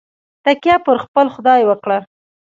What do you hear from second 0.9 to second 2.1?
خپل خدای وکړه.